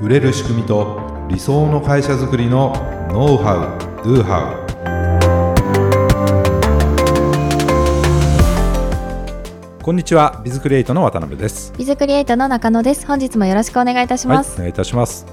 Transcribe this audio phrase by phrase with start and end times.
[0.00, 2.72] 売れる仕組みと理想の会社づくりの
[3.12, 4.66] ノウハウ・ドゥハ
[9.78, 13.06] ウこんにちはビズクリエイトの渡辺ですビズクリエイトの中野です。
[13.06, 14.52] 本日もよろしくお願いいたします。
[14.52, 15.26] はいお願いいたします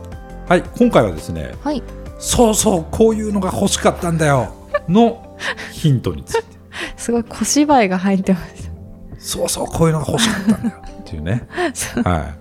[0.49, 1.81] はい今回はですねはい。
[2.19, 4.53] そうそうこういうのが欲しかったんだよ
[4.89, 5.37] の
[5.71, 6.43] ヒントについて
[6.97, 8.69] すごい小芝居が入ってます。
[9.17, 11.47] そうそうこういうのが欲しかったんだよっていうね
[12.03, 12.35] は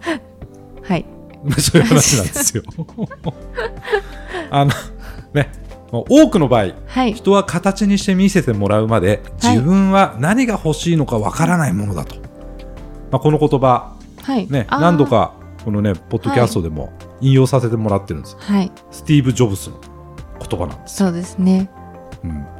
[0.82, 1.04] はい。
[1.48, 2.62] い そういう話なんですよ
[4.50, 4.70] あの
[5.34, 5.50] ね
[5.92, 7.12] 多くの場合はい。
[7.12, 12.16] 人は形にして見せてもらうまではい自分は何が欲しいのかわからないものだと、
[13.10, 14.46] まあ、この言葉、はい。
[14.50, 15.06] ね、何度。
[15.06, 15.32] か
[15.64, 18.70] このねポッドキャストでも引用させてもらってるんです、はい。
[18.90, 19.80] スティーブ・ジョブズの
[20.38, 21.68] 言葉なんです、そうですね。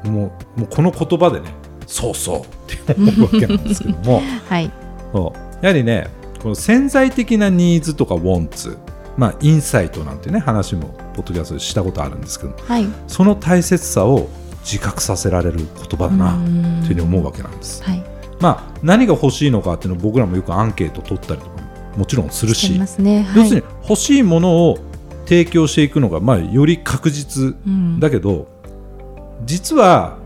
[0.05, 1.51] うん、もうもうこの言葉でね
[1.87, 2.45] そうそうっ
[2.85, 4.71] て思うわけなんですけども はい。
[5.13, 6.09] そうやはりね
[6.47, 8.79] この潜在的なニーズとかウォンツ
[9.17, 12.87] まあインサイトなんてね話もポッドキャストでしたことあるんですけどはい。
[13.09, 14.29] その大切さを
[14.61, 15.67] 自覚させられる言
[15.99, 17.83] 葉だなというふうに思うわけなんです。
[17.83, 18.05] はい。
[18.39, 23.25] まあ、何が欲しいのかっていうのを僕らもよくアンケート取ったりとかももちろんするしてし、ますね。
[23.25, 23.43] はい。
[23.43, 24.79] 要するに欲しいものを
[25.25, 28.47] 提供していくのが、まあ、より確実うんだけど、
[29.45, 30.19] 実は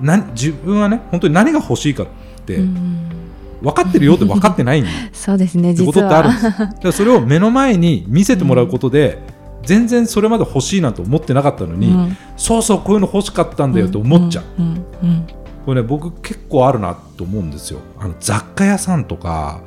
[0.00, 2.06] な自分はね本当に何が欲しいかっ
[2.46, 3.17] てうん
[3.62, 5.74] 分かってるよって分かってないっ そうですね。
[5.74, 5.92] てこ。
[5.92, 6.44] とってあるんです。
[6.44, 9.18] だからそれを目の前に見せてもらうことで、
[9.62, 14.44] 全然それまで欲しいなんて思ってなかったのに、うんそうそうこういうの欲しかったんだよって思っちゃう。
[14.58, 14.66] うん。
[15.02, 15.08] うん。
[15.08, 15.26] うん
[15.68, 19.60] これね僕結構あるなと思うんですよあの雑貨屋さんとか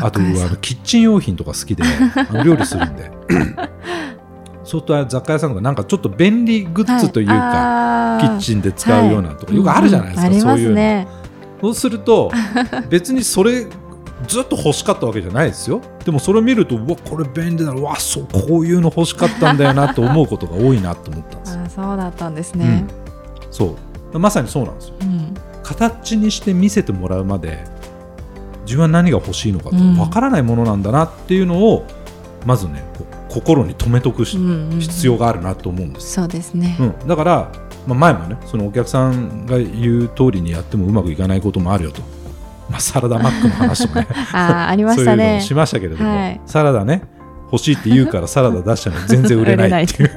[0.00, 1.82] あとあのキッチン用品とか好きで
[2.44, 3.10] 料理するんで
[4.62, 11.08] そうすると雑貨屋さんとかなんかちょっと便利グッズというか、キッンチンで使うようなとか、よくあるじゃないですか、ありまそういうのすね。
[11.60, 12.30] そうすると
[12.88, 13.66] 別にそれ
[14.26, 15.80] ずっと欲しかったわけじゃないですよ。
[16.04, 17.80] でもそれを見るとうわこれ便利だな。
[17.80, 22.86] うわそうこういうの欲しかったんだよなと思うことが多いなと思ったんですよ、あ、そうだったんですね。
[23.44, 23.76] うん、そ
[24.12, 24.18] う。
[24.18, 24.94] まさにそうなんですよ。
[25.02, 25.34] うん。
[25.62, 27.64] 形にして見せてもらうまで
[28.64, 31.86] 自分は何が欲しいのかわからないものなんだなっていうのを、
[32.44, 32.84] まずね
[33.28, 36.76] 心に留めとく必要があるなと思うんです、そうですね。
[36.80, 37.04] う。
[37.04, 37.08] ん。
[37.08, 37.52] だから、
[37.88, 42.02] まあ、前もねそのお客さんが言う通りにやってもうまくいかないこともあるよと、
[42.68, 44.08] まあ、サラダマックの話とかね。
[44.32, 45.40] ありまそういうのしたねを。
[45.40, 46.40] しましたけれども、はい。
[46.44, 47.02] サラダね
[47.50, 50.10] 欲しいって言うからサラダ出したのに 全然売れないっていう。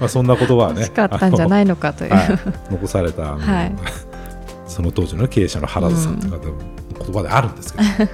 [0.00, 2.10] まあそんな言葉はね欲しかったんじゃないのかという。
[2.10, 2.38] はい、
[2.72, 3.72] 残されたはい。
[4.66, 6.52] その当時の経営者の原田さんという方の
[6.98, 8.10] 言葉であるんですけど、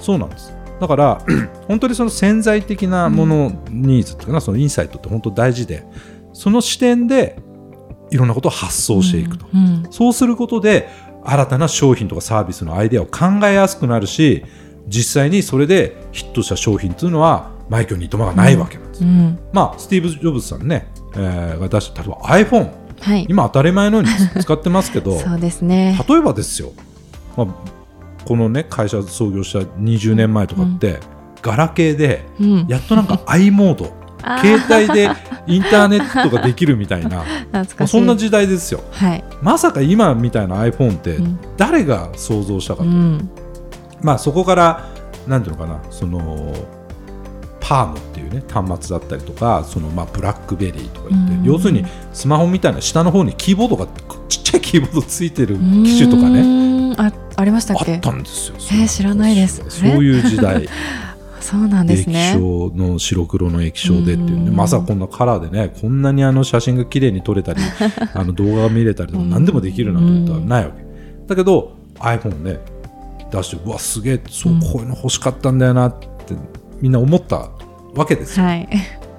[0.00, 0.54] そうなんです。
[0.80, 1.18] だから
[1.66, 5.84] 本当にその潜在的なもの、ニーズというかなそのインサイトって本当大事で
[6.32, 7.36] その視点で
[8.10, 9.92] いろんなことを発想していくと、うんうん。
[9.92, 10.88] そうすることで
[11.24, 14.44] 新たな商品とかサービスのアイデアを考えやすくなるし
[14.86, 23.26] 実際にそれでヒットした商品というのは埋挙にいとまがないわけなんです、うんまあスティーブ・ジョブズさんね、えーが出した例えば iPhone はい。
[23.28, 24.08] 今当たり前のように
[24.42, 25.98] 使ってますけどそうですね。
[26.08, 26.72] 例えばですよ、
[27.36, 27.46] まあ、
[28.24, 30.98] このね会社創業した20年前とかって、
[31.42, 32.66] ガラケーでうん。
[32.68, 33.92] やっとなんか i モード
[34.42, 34.56] 携
[34.86, 35.10] 帯で
[35.46, 37.24] インターネットができるみたいな。
[37.86, 38.80] そんな時代ですよ。
[38.90, 39.24] はい。
[39.42, 41.38] まさか今みたいな iPhone ってうん。
[41.56, 43.28] 誰が想像したかと、うん。
[44.02, 44.88] まあそこから
[45.26, 45.78] なんていうのかな。
[45.90, 46.52] その
[47.60, 51.44] パームっていうね端末だったりとかそのまあブラックベリーとか言って、うん。
[51.44, 53.86] 要するにスマホみたいな下の方にキーボードが
[54.28, 56.42] ちっちゃいキーボードついてる機種とかね。
[56.90, 56.94] ね。
[56.98, 57.94] あ、ありましたっけ？
[57.94, 58.00] あっ。
[58.00, 58.54] たんですよ。
[58.58, 59.62] えー知らないです。
[59.68, 60.68] そういう時代、
[61.40, 62.32] そうなんです液ね。
[62.34, 67.60] 晶の白黒の液晶でっていうんまさかこんなカラーでね、こんなにあの写真が綺麗に撮れたり、
[68.14, 70.84] あの動画が見れたりとか、うん何でもできるなんてことはないわけ。
[71.26, 72.58] だけど、iPhone ね、
[73.30, 76.34] 出して、うわ、すげえ、そううんこういうの欲しかったんだよなって、
[76.80, 77.50] みんな思った
[77.94, 78.46] わけですよ。
[78.46, 78.68] はい。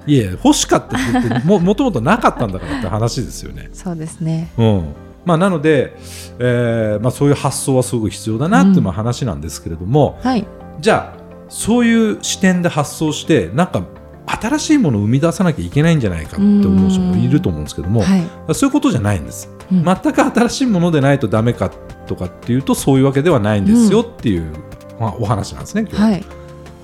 [0.06, 3.68] いえ、欲しかったって言っても、もともとなかったんだからって話ですよね。
[3.72, 4.50] そうですね。
[4.58, 4.84] うん
[5.24, 5.94] まあ、なので、
[6.38, 10.46] えーまあ、そういう発想はすごく必要だなっていう話なんですけれども、はい。
[10.80, 11.19] じゃあ
[11.50, 13.84] そういう視点で発想してなんか
[14.26, 18.54] 新しいものを生み出さなきゃいけないんじゃないかって思う人もいると思うんですけども、はい。
[18.54, 21.70] そういうことじゃないんです、うん全く新しいものでないとダメか
[22.06, 24.52] とかっていうとそういうわけではないんですよっていう、
[24.98, 26.20] まあ、お話なんですね今日は、はい。
[26.22, 26.26] ま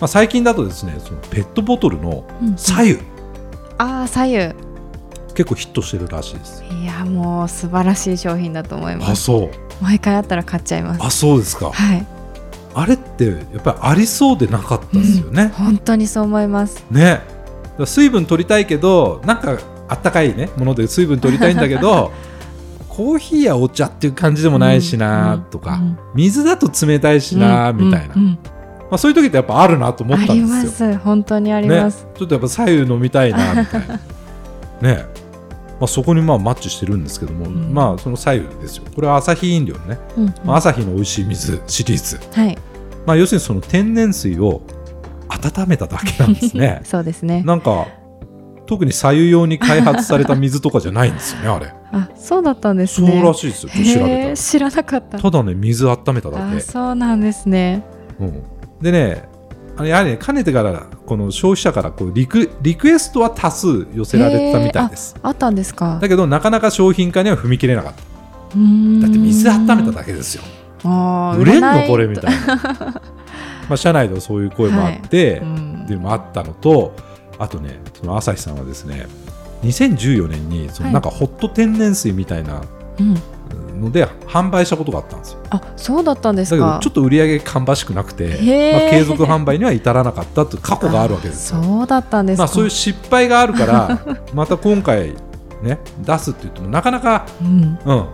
[0.02, 2.98] あ、最近だとですねそのペットボトルのうん左右、
[3.78, 4.66] ああ、左右。
[5.34, 9.10] 結構ヒットしてるらしいですいや、もう素晴らしい商品だと思います。
[9.12, 9.50] あそう
[9.82, 11.04] 毎回あったら買っちゃいます。
[11.04, 12.06] あそうですかはい。
[12.78, 16.84] あれってやっぱりありそうでなかったですよね、本当にそう思います。
[16.90, 17.20] ね。
[17.86, 19.58] 水分取りたいけどなんか
[19.88, 22.12] あったかいねもので水分取りたいんだけど
[22.88, 28.30] コーヒーやお茶っていう感じでもないしなとか、うんうん水だと冷たいしなみたいな、うんうん。
[28.32, 28.38] ま
[28.92, 30.92] あ、そういう時ってやっぱあるなと思ったんですよ。
[30.92, 30.96] す。
[30.98, 34.00] 本当にありねます、、ちょっとやっぱ左右飲みたいなみたいな。
[34.80, 35.04] ね。
[35.78, 37.74] まあ、そこにまあマッチしてるんですけども、ん。
[37.74, 38.84] まあその左右ですよ。
[38.94, 40.34] これはアサヒ飲料のね、うんうん。
[40.42, 42.56] まあ、アサヒの美味しい水シリーズ、はい
[43.06, 44.62] まあ、要するにその天然水を
[45.28, 46.80] 温めただけなんですね。
[46.84, 47.42] そうですね。
[47.44, 47.86] なんか
[48.66, 51.72] 特に左右用に開発された水とかじゃないんですよねあれ。
[51.92, 54.36] あそうだったんですそうねらしいですよ調べたら。
[54.36, 55.18] 知らなかった。
[55.18, 56.56] ただね水温めただけ。
[56.56, 57.84] あそうなんですね。
[58.18, 58.42] うん、
[58.82, 59.28] でね
[59.76, 65.14] あれやはりねかねてからこの消費者からこうリクリクエストは多数寄せられてたみたいです。
[65.22, 65.98] あったんですか。
[66.00, 68.02] だけどなかなか商品化には踏み切れなかった。
[68.56, 69.00] うーん。
[69.00, 70.42] だって水温めただけですよ
[71.38, 72.56] 売れんのこれみたいな。
[73.68, 75.96] まあ社内ではそういう声もあって、うんってい。
[75.96, 76.94] うのもあったのと
[77.38, 79.06] あとねその朝日さんはですね
[79.62, 80.92] 2014年にそのはい。
[80.94, 82.62] なんかホット天然水みたいな
[82.98, 83.16] うん。
[83.80, 85.40] ので販売したことがあったんですよ。
[85.50, 95.14] あそうだったんでだけどすかちょっと売り上げ芳しくなくて、まあ、継続販売には至らなかったという過去があるわけですそうだったんですか、まあ、そういう失敗があるからまた今回
[95.62, 98.06] ね出すって言ってもなかなか、うん、うん、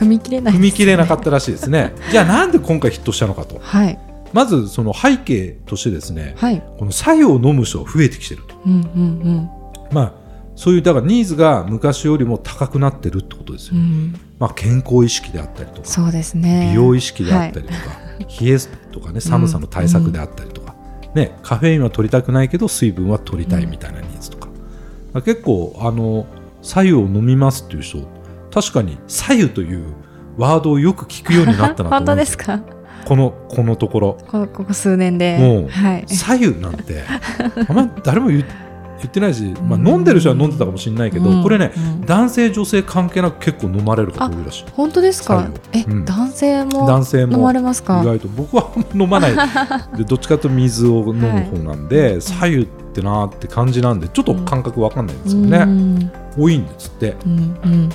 [0.00, 0.58] 踏み切れないね。
[0.58, 1.92] 踏み切れなかったらしいですね。
[2.10, 3.58] じゃあなんで今回ヒットしたのかと。
[3.60, 3.98] はい。
[4.32, 6.62] まずその背景としてですねはい。
[6.78, 8.54] この白湯を飲む人が増えてきてると。
[8.64, 9.50] うんうん
[9.92, 10.12] まあ
[10.56, 13.80] そういうだからニーズが昔よりも高くなってるってことですよ、うん。
[13.80, 16.68] うんまあ、健康意識であったりとかそうですね。
[16.70, 17.78] 美容意識であったりとか、
[18.40, 18.58] 冷え
[18.92, 20.74] とかね寒さの対策であったりとか、
[21.14, 24.48] ね、カフェインは取りたくないけど水分は取りたいみたいなニーズとか、
[25.12, 26.26] まあ結構あの
[26.62, 28.06] 左右を飲みますっていう人
[28.52, 29.84] 確かに左右という
[30.36, 32.60] ワードをよく聞くようになったなと思 本当うんですか？
[33.06, 34.18] このこのところ。
[34.28, 35.38] こここ数年で。
[35.38, 36.04] もうはい。
[36.06, 37.02] 左右なんて
[37.68, 38.44] あんま誰も言
[38.98, 39.88] 言ってないし、まあ、うん。
[39.88, 41.42] 飲んでる人は飲んでたかもしれないけど、うん。
[41.42, 42.06] これねうん。
[42.06, 44.64] 男性女性関係なく結構飲まれる方多いらしい。
[44.74, 45.48] 本当ですか？
[45.72, 46.04] え、うん。
[46.04, 47.36] 男性も男性も。
[47.38, 48.02] 飲まれますか？
[48.02, 49.32] 意外と僕は飲まない。
[49.96, 56.10] でどっちかというと水を飲む方なんで、左右ってなーって感じなんでちょっと感覚わかんないんですよね、うん。
[56.36, 57.16] 多いんですって。
[57.24, 57.88] うんうん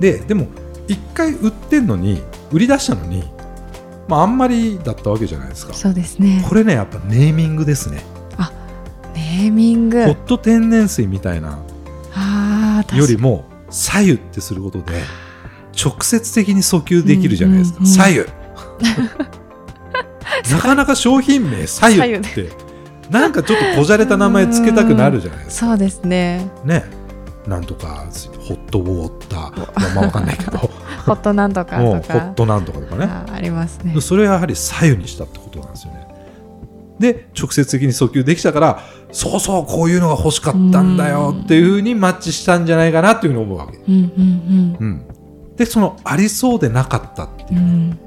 [0.00, 0.48] ででも
[0.88, 3.22] 一回売ってんのに売り出したのに、
[4.08, 5.74] まあ、あんまりだったわけじゃないですか。
[5.74, 6.44] そうですね。
[6.48, 8.02] これねやっぱネーミングですね。
[9.14, 10.04] ネーミング。
[10.04, 11.58] ホット天然水みたいな
[12.94, 15.00] よりも左右ってすることで
[15.80, 17.94] 直接的に訴求できるじゃないですか、うんうんうん。
[17.94, 18.24] 左右。
[20.50, 22.50] なかなか商品名左右って
[23.10, 25.66] なんかちょっとこじゃれた名前つけたくなるじゃないですか。
[25.66, 26.50] そうですね。
[26.64, 26.84] ね
[27.46, 28.06] なんとか
[28.38, 29.58] ホットウォーター。
[29.58, 30.58] まあまあわかんないけど。
[31.06, 32.12] ホットなんとかとか。
[32.12, 33.08] ホットなんとかとかね。
[33.32, 33.98] ありますね。
[34.00, 36.10] それはやはり左右にしたってことなんですよね。
[37.00, 45.06] で直接的に訴求できたからそうそうこういうのが欲しかったんだよっていうふうにマッチしたんじゃないかなっていうふうに思うわけ、うんうんうん、
[45.56, 47.98] でそのありそうでなかったっていうう、ん。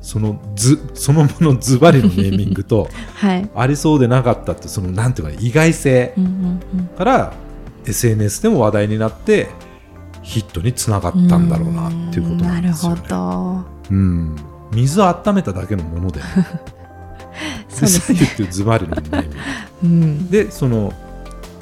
[0.00, 3.50] そのずそのものズバリのネーミングと はい。
[3.54, 6.86] ありそうでなかったってそのなんていうか意外性うんうんうん。
[6.96, 7.32] から
[7.88, 9.48] SNS でも話題になって
[10.22, 13.02] ヒットにつながったんだろうなっていうことなんですよね。
[13.02, 14.36] なるほうん、
[14.72, 16.26] 水を温めただけのもので, ど
[17.68, 18.20] そうですね。
[18.20, 19.36] ってズバリのネーミング
[19.82, 20.30] うん。
[20.30, 20.92] でその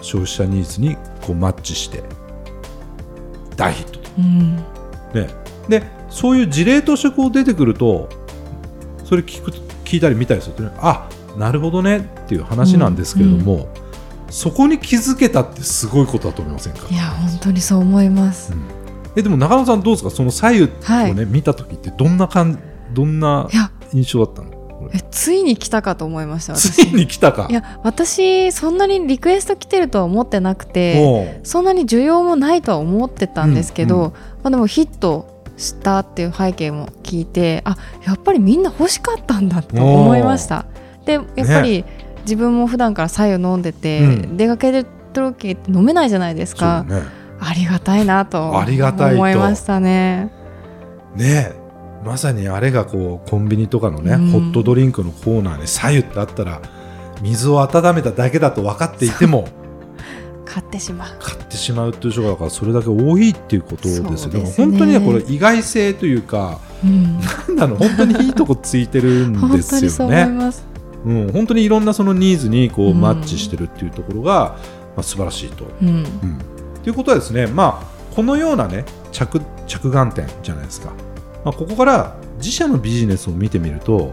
[0.02, 2.02] 消費者ニーズにこうマッチして
[3.56, 4.10] 大ヒットと。
[4.18, 4.56] うん。
[5.14, 5.30] ね、
[5.68, 8.08] でそういう事例としてこう出てくると
[9.04, 9.52] それ聞く
[9.84, 11.08] 聞いたり見たりするとねあ
[11.38, 13.68] なるほどねっていう話なんですけれども、
[14.30, 18.52] そこに気づけたってすごいことだと思いませんか、いや本当にそう思います。
[18.52, 18.60] うん。
[19.16, 20.10] えでも中野さんどうですか？
[20.10, 21.14] その左右をね、はい。
[21.26, 22.58] 見た時ってどんな感
[22.92, 23.48] どんな
[23.92, 24.50] 印象だったの？
[24.92, 27.48] えついに来たかと思いましたつ私いに来たか？
[27.50, 34.12] いや私そんなにリクエスト来てるとは思ってなくてそんなに需要もないとは思ってたんですけど、うんま
[34.44, 40.66] あ、でもヒットしたっていう背景も聞いてあやっぱりみんな欲しかったんだと思いました。
[41.06, 41.84] でやっぱり
[42.26, 44.36] 自分も普段から白湯飲んでて、うん。
[44.36, 47.02] 出かける時って飲めないじゃないですか、ね。
[47.38, 49.16] ありがたいなとありがたいと。
[49.16, 50.32] 思いましたね。
[51.14, 51.66] ねえ。
[52.04, 54.30] まさにあれがこうコンビニとかのね、うん。
[54.30, 56.60] ホットドリンクのコーナーに左右ってあったら
[57.22, 59.48] 水を温めただけだと分かっていても
[60.44, 61.16] 買ってしまう。
[61.20, 64.16] 買ってしまうという人がだからそれだけ多いっていうことですよね。
[64.28, 67.18] でも本当にねこれ意外性というかうん。
[67.20, 70.52] なんだろう本当にいいとこついてるん本です当にそうよね。
[71.06, 73.00] うん、本当にいろんなそのニーズにこううん。
[73.00, 74.56] マッチしてるっていうところが、
[74.96, 75.64] まあ、素晴らしいと。
[75.80, 75.88] うん。
[75.88, 76.04] うん、
[76.82, 80.92] ということはですね、まあ、このような、ね、着着眼点じゃないですか、
[81.44, 84.12] まあ、ここから自社のビジネスを見てみると、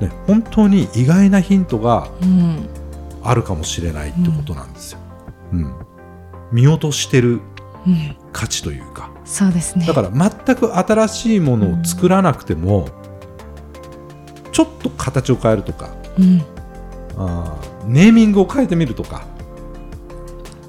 [0.00, 2.68] ね、本当に意外なヒントがうん。
[3.26, 4.98] あるかもしれないってことなんですよ。
[5.52, 5.74] うん。
[6.52, 7.40] 見落としてる
[7.86, 9.10] うん、価値というか。
[9.24, 9.86] そうですね。
[9.86, 12.88] だから全く新しいものを作らなくても、
[14.54, 16.42] ちょっと形を変えるとかうん。
[17.18, 19.26] あーネーミングを変えてみるとか。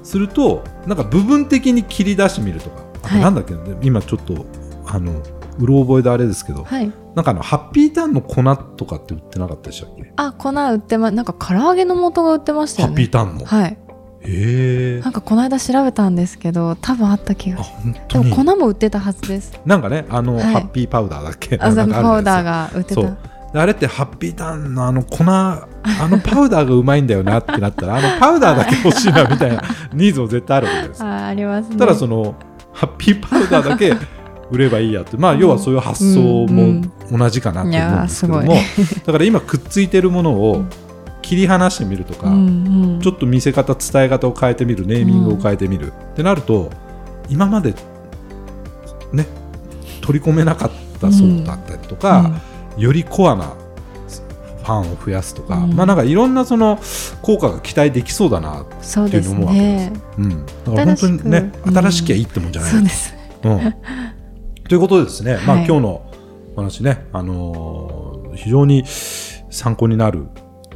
[0.02, 2.84] するとなんか部分的に切り出してみるとか。
[3.02, 3.20] はい。
[3.20, 4.44] なんだっけ、今ちょっと
[4.86, 5.12] あの
[5.58, 6.92] うろ覚えであれですけど、はい。
[7.14, 8.42] なんかあのハッピーターンの粉
[8.76, 13.02] とかって売ってなかったでしたっけ、あ粉売ってまなんか唐揚げの素が売ってましたハよね。
[13.02, 13.78] ッピーターンの、はい。
[14.20, 15.00] へえ。
[15.00, 17.64] なんかこの間調べたんですけど多分あった気あが
[18.08, 19.58] でも粉も売ってたはずです。
[19.64, 20.44] なんかねあの、はい。
[20.44, 21.56] ハッピーパウダーだっけ？
[21.60, 23.16] あザなんかあるパウダーが売ってた
[23.60, 25.66] あれってハッピーターンのあの粉あ
[26.08, 31.76] のパウダーがうまいんだよなってなったらあのパウダーだけ欲しいなみたいなニーズも絶対あるわけですあありますね。
[31.76, 32.34] ただその
[32.72, 33.94] ハッピーパウダーだけ
[34.50, 38.54] 売ればいいやってまあ要はそういう発想うんも同じかなと思うんですけども、
[39.06, 40.64] だから今くっついてるものを
[41.22, 43.00] 切り離してみるとか、うんうん。
[43.00, 46.70] ちょっと見せ方伝え方を変えてみるネーミングを変えてみる、ってなると
[47.28, 47.74] 今まで
[49.12, 49.26] ね
[50.00, 50.70] 取り込めなかっ
[51.00, 52.30] た層だったりとか、
[52.76, 53.54] よりコアな
[54.62, 55.74] ファンを増やすとか、うん。
[55.74, 56.78] まあなんかいろんなその
[57.22, 63.14] 効果が期待できそうだな、っていうふうに思うわけねうん、だから本当にね新しきゃいいってもんじゃない、そうです。
[63.44, 63.74] うん、
[64.68, 66.12] ということでですね、まあ、はい今日の
[66.54, 68.84] お話ね、あのー非常に
[69.50, 70.26] 参考になる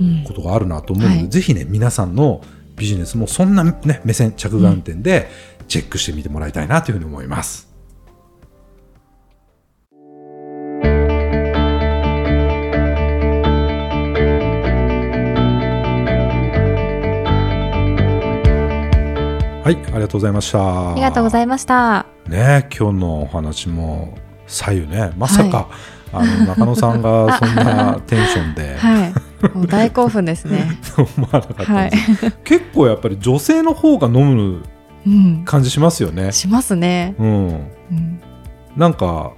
[0.00, 0.24] うん。
[0.24, 1.28] ことがあるなと思うので、はい。
[1.28, 2.40] ぜひね皆さんの
[2.76, 5.28] ビジネスもそんな、ね、目線着眼点で
[5.68, 7.69] チェックしてみてもらいたいなというふうに思います。
[19.62, 20.92] はい、ありがとうございました。
[20.92, 22.06] ありがとうございました。
[22.26, 25.68] ね今日のお話も左右ねまさか、
[26.14, 29.12] あの 中野さんがそんなテンションで、 はい。
[29.54, 30.78] もう大興奮ですね。
[30.96, 34.62] 思わなかったはいんです、結構やっぱり女性の方が飲む
[35.06, 35.42] うん。
[35.44, 36.32] 感じしますよね。
[36.32, 37.14] しますね。
[37.18, 38.20] うん、うん。
[38.76, 39.32] なんか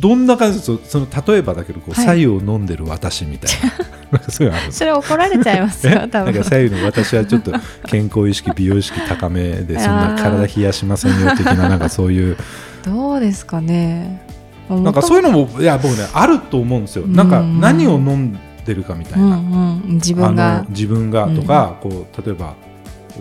[0.00, 2.04] どんな感じそその例えばだけどこう、はい。
[2.04, 3.72] 左右を飲んでる私みたいな。
[4.18, 4.30] なんか
[4.70, 5.92] それ怒られちゃいますえ？
[5.92, 6.32] よ多分。
[6.32, 7.52] なんか左右の私はちょっと
[7.86, 12.36] 健康意識美容意識高めでそんな 体冷やしませんよ的ななんかそういう。
[12.84, 14.22] どうですかね。
[14.70, 17.06] なんかそういうのもいや僕ねあると思うんですよ。
[17.06, 19.82] なんかうん何を飲んでるかみたいうんな、うん。
[19.94, 22.54] 自分あがの自分がとか、こう例えば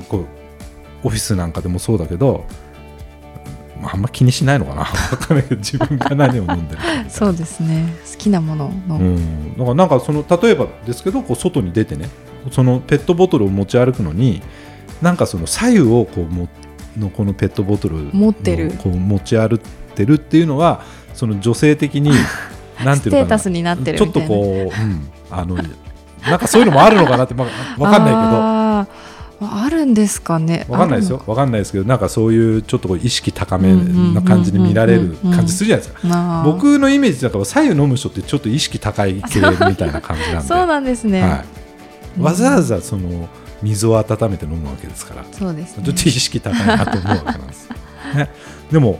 [0.10, 0.26] こう
[1.04, 2.46] オフィスなんかでもそうだけど、
[3.82, 4.82] まあ、あんま気にしないのかな。
[4.82, 6.84] わかんないけど自分が何を飲んでるか。
[7.10, 7.94] そうですね。
[8.12, 12.10] 好きなものを飲うむん、だからなんかその例えばですけどこう外に出てね
[12.52, 14.42] そのペットボトルを持ち歩くのに
[15.02, 16.48] なんかその左右をこうも
[16.98, 18.74] のこのペットボトルの持ってる。
[18.78, 19.60] こう持ち歩っ
[19.96, 20.82] てるっていうのは
[21.14, 22.12] その女性的に
[22.84, 23.24] なんスていうのかな。
[23.24, 25.58] テータスになってるちょっとこう、うん、あの
[26.28, 28.67] なんかそういうのもあるのかなって、まあ、わかんないあー
[29.40, 30.66] あるんですかね？
[30.68, 31.22] わかんないですよ。
[31.28, 33.76] わかんないですけどなんかそういうちょっと意識高め
[34.14, 36.44] な感じに見られる感じするじゃないですか。
[36.46, 40.48] 僕のイメージだから左右飲む人ってちょっと意識高い系みたいな感じなんで。
[40.48, 41.44] そうなんですね、は
[42.18, 43.30] い、わざわざその
[43.62, 45.26] 水を温めて飲むわけですから。
[45.32, 45.84] そうですね。
[45.84, 47.70] ちょっと意識高いなと思うわけなんです、
[48.16, 48.30] ね、
[48.72, 49.00] でも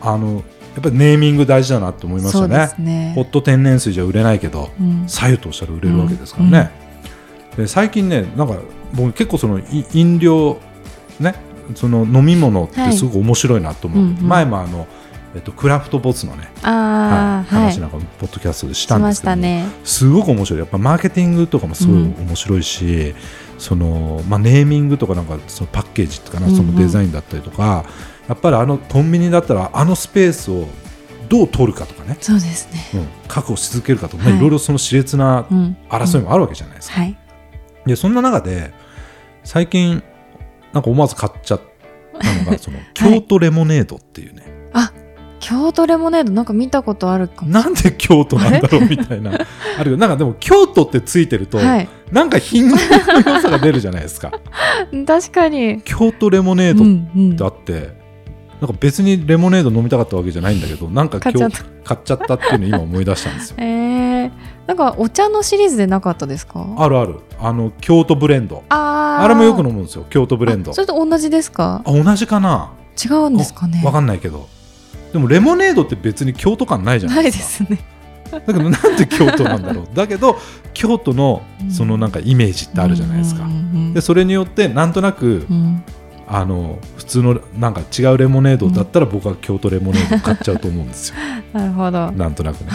[0.00, 0.42] あの
[0.74, 3.12] やっぱりネーミング大事だなと思いましたそうでねすね。
[3.14, 5.04] ホット天然水じゃ売れないけどうん。
[5.06, 6.70] 左右とおっしゃる売れるわけですからね、
[7.56, 8.56] で最近ねなんか
[8.94, 10.58] 僕結構そのい飲料
[11.20, 11.34] ね
[11.74, 14.28] その飲み物ってすごく面白いなと思う、はいうんうん。
[14.28, 14.86] 前もあの、
[15.34, 19.66] えっと、クラフトボスのね、はい、話なんかもポッドキャストでししたんですけどね。
[19.84, 20.60] すごく面白い。
[20.60, 23.14] やっぱマーケティングとかもすごい面白いし、
[23.58, 26.56] そのまあ、ネーミングとかなんかそのパッケージとかなうんうん。
[26.58, 27.84] そのデザインだったりとか、
[28.28, 30.66] やっぱりあのコンビニだったらあのスペースを
[31.28, 33.00] どう取るかとかね、そうですね。
[33.00, 34.36] うん、確保し続けるかとか、はい。
[34.36, 35.76] い、ろいろその熾烈なうん。
[35.88, 37.00] 争いもあるわけじゃないですか。
[37.00, 37.16] はい。
[37.86, 38.72] でそんな中で
[39.44, 40.02] 最近
[40.72, 41.60] なんか思わず買っちゃっ
[42.20, 44.92] たのが その京都レモネードっていうね、あ
[45.40, 47.50] 京都レモネードなんか見たことあるかも。
[47.50, 49.32] なんで京都なんだろうみたいな。
[49.76, 51.88] あるけどなんかでも京都ってついてると、はい。
[52.12, 54.30] なんか品の良さが出るじゃないですか。
[55.06, 55.82] 確かに。
[55.84, 57.36] 京都レモネーうドっんうん。
[57.36, 58.00] てあって、
[58.60, 63.56] なんか別にレモネード飲みたかったわけじゃないんだけど、なんか今日買っちゃっ買っちゃったっていうのを今思い出したんですよ。
[63.58, 64.30] えー、
[64.72, 66.64] なんかお茶のシリーズでなかったですか？
[66.78, 67.16] あるある。
[67.38, 68.62] あの、京都ブレンド。
[68.70, 70.70] あーあれもよく飲むんですよ、京都ブレンド。
[70.70, 71.82] あそれと同じですか？
[71.84, 72.72] あ、同じかな？
[73.02, 74.48] 違うんですかねわかんないけど。
[75.12, 77.38] でもレモネードって別に京都感ないじゃなないいでか。
[77.38, 77.78] ですすね
[78.30, 79.88] だけどなんで京都なんだろう。
[79.94, 80.36] だけど
[80.72, 83.44] 京都のそのなんかイメージってあるじゃないですか
[83.92, 85.84] でそれによってなんとなくうん
[86.28, 91.16] あの普通のなんか違うレモネードだったら僕は京都レモネードを買っちゃうと思うんですよ。
[91.52, 92.70] なるほどなんとなくね。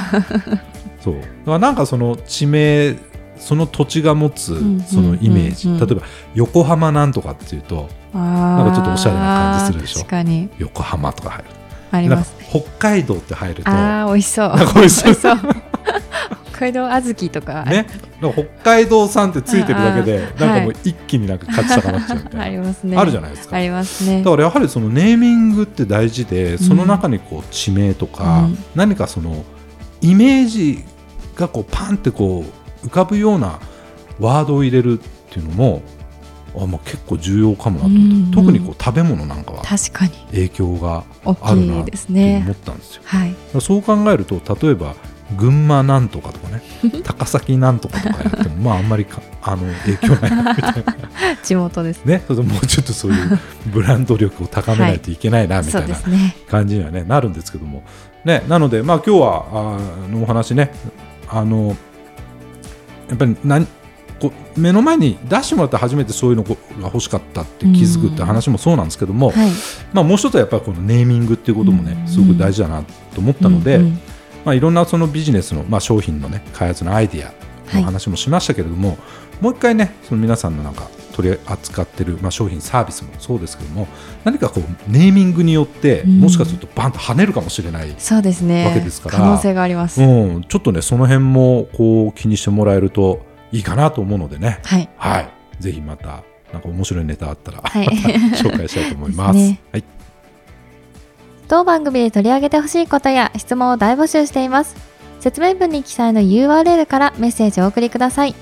[1.12, 1.22] そう。
[1.22, 2.96] だからなんかその地名、
[3.38, 5.82] その土地が持つんそのイメージ、うんうん。
[5.82, 10.00] うん例えば横浜なんとかっていうと、ななんかちょっとおしゃれな感じするでしょ？
[10.00, 10.50] 確かに。
[10.58, 11.50] 横浜とか入る。
[11.92, 12.36] あります。
[12.50, 14.54] 北海道って入ると、あー美味しそう。
[14.76, 15.38] 美味しそう。
[15.38, 17.86] 北北海道小豆とか、ね、
[18.20, 22.98] 北海道産ってついてるだけで、ああなんかもう一気になんか価値高まっちゃうみたあいな、りますね。
[22.98, 23.58] あるじゃないですか。
[23.58, 24.24] ありますね。
[24.24, 28.58] だからやはりそのネーミングって大事で、その中にこう地名とか、うん。
[28.74, 29.46] 何かその
[30.02, 30.84] イメージ
[31.38, 32.44] がこうパンってこ
[32.84, 33.60] う浮かぶような
[34.20, 35.82] ワードを入れるっていうのも
[36.56, 40.12] あ、まあ、結構重要かもなと思って、うんうん特にこう食べ物なんかは確かに。
[40.32, 43.01] 影響が大あるなっ思ねったんですよ。
[43.06, 44.96] はいだからそう考えると例えば
[45.36, 46.62] 群馬なんとかとかね
[47.03, 50.98] 高崎なんとかとかやってもまああんまりかあの影響ないなみたいな。
[51.44, 52.06] 地元です。
[52.06, 55.98] ねそれともうちょっとそういうブランド力を高めないといけないなみそうたいな
[56.50, 57.84] 感じには、ね、なるんですけども、
[58.24, 60.72] ね、なので、まあ、今日はあのお話ね
[61.29, 61.75] あの
[63.10, 63.67] やっぱり何
[64.19, 66.55] こう目の前に出してもらって初めてそういうのが
[66.86, 69.51] 欲しかったって気づくって話もそうなんですけども、はい。
[69.93, 72.07] まあ、もう一つはやっぱりこのネーミングっていうこともねうん。
[72.07, 73.79] すごく大事だなと思ったので、
[74.43, 78.98] まあ、いろんなそのビジネスの、まあ、商品の、ね、開発のアイディアの話もしましたけれども、
[79.42, 83.88] もう一回ねその皆さんのなんか取り扱ってる、まあ、商品サービスもそうですけども
[84.24, 86.20] 何かこうネーミングによってうん。
[86.20, 88.66] もしかするとバンと跳ねるかもしれない、そうですね。
[88.66, 94.90] わけですから可能性があります、うん、ちょっとねその辺もこう気にしてもらえるといいかなと思うのでね、はい。
[94.98, 97.88] はい、ぜひまたなんか面白いネタあったら、はい。
[98.38, 99.34] 紹介したいと思います。
[99.34, 99.60] ですね。
[99.72, 99.84] はい。
[101.48, 104.76] 当番組で取り上げてほしいことや質問を大募集しています
[105.20, 108.36] 説明文に記載の URL からメッセージをお送りください。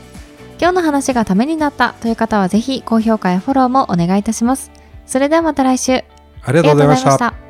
[0.60, 4.72] 今日の話がためになったという方はぜひ高評価やフォローもお願いいたします。
[5.06, 6.04] それではまた来週。
[6.44, 7.18] ありがとうございました。
[7.18, 7.45] た